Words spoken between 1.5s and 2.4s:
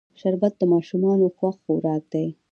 خوراک دی